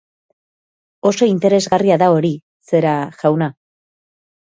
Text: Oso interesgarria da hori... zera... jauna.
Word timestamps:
Oso 1.09 1.27
interesgarria 1.33 1.97
da 2.03 2.07
hori... 2.13 2.31
zera... 2.71 2.95
jauna. 3.21 3.51